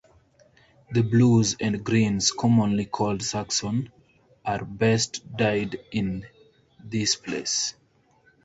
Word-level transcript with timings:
The 0.91 1.03
blues 1.03 1.57
and 1.59 1.83
greens, 1.85 2.31
commonly 2.31 2.85
called 2.87 3.21
Saxon, 3.21 3.91
are 4.43 4.65
best 4.65 5.21
dyed 5.37 5.79
in 5.91 6.25
this 6.83 7.15
place. 7.15 7.75